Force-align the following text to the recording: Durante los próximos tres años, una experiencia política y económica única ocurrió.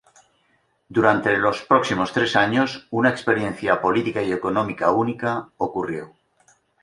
Durante 0.89 1.37
los 1.37 1.61
próximos 1.61 2.11
tres 2.11 2.35
años, 2.35 2.87
una 2.89 3.11
experiencia 3.11 3.79
política 3.79 4.23
y 4.23 4.31
económica 4.31 4.89
única 4.89 5.49
ocurrió. 5.57 6.15